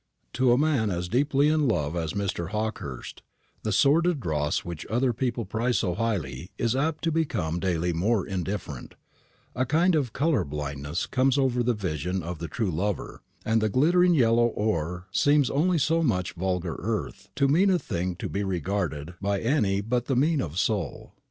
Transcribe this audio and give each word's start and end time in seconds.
To 0.33 0.51
a 0.51 0.57
man 0.57 0.89
as 0.89 1.07
deeply 1.07 1.47
in 1.47 1.67
love 1.67 1.95
as 1.95 2.13
Mr. 2.13 2.49
Hawkehurst, 2.49 3.21
the 3.61 3.71
sordid 3.71 4.19
dross 4.19 4.65
which 4.65 4.83
other 4.89 5.13
people 5.13 5.45
prize 5.45 5.77
so 5.77 5.93
highly 5.93 6.49
is 6.57 6.75
apt 6.75 7.03
to 7.03 7.11
become 7.11 7.59
daily 7.59 7.93
more 7.93 8.25
indifferent; 8.25 8.95
a 9.55 9.63
kind 9.63 9.93
of 9.93 10.11
colour 10.11 10.43
blindness 10.43 11.05
comes 11.05 11.37
over 11.37 11.61
the 11.61 11.75
vision 11.75 12.23
of 12.23 12.39
the 12.39 12.47
true 12.47 12.71
lover, 12.71 13.21
and 13.45 13.61
the 13.61 13.69
glittering 13.69 14.15
yellow 14.15 14.47
ore 14.47 15.05
seems 15.11 15.51
only 15.51 15.77
so 15.77 16.01
much 16.01 16.33
vulgar 16.33 16.77
earth, 16.79 17.29
too 17.35 17.47
mean 17.47 17.69
a 17.69 17.77
thing 17.77 18.15
to 18.15 18.27
be 18.27 18.43
regarded 18.43 19.13
by 19.21 19.39
any 19.39 19.81
but 19.81 20.05
the 20.05 20.15
mean 20.15 20.41
of 20.41 20.57
soul. 20.57 21.13